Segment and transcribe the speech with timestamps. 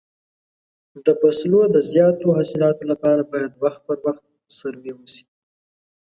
[1.05, 4.23] د فصلو د زیاتو حاصلاتو لپاره باید وخت پر وخت
[4.57, 5.25] سروې وشي.